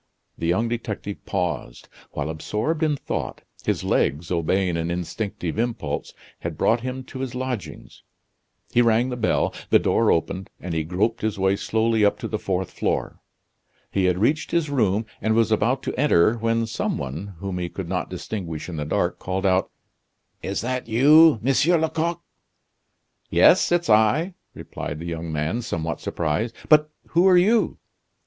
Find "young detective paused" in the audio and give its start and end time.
0.47-1.87